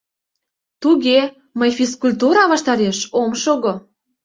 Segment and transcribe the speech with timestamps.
[0.81, 1.19] Туге,
[1.59, 3.73] мый физкультура ваштареш ом шого.